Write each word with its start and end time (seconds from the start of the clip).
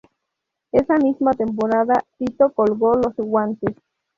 Esa 0.71 0.97
misma 0.97 1.29
temporada 1.33 1.93
Tito 2.17 2.51
colgó 2.53 2.95
los 2.95 3.13
guantes. 3.17 3.75